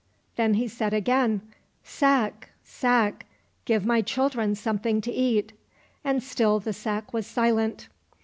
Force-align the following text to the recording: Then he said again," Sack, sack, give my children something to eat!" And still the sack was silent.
Then 0.35 0.55
he 0.55 0.67
said 0.67 0.95
again," 0.95 1.41
Sack, 1.99 2.49
sack, 2.63 3.27
give 3.65 3.85
my 3.85 4.01
children 4.01 4.55
something 4.55 4.99
to 4.99 5.11
eat!" 5.11 5.53
And 6.03 6.23
still 6.23 6.59
the 6.59 6.73
sack 6.73 7.13
was 7.13 7.27
silent. 7.27 7.87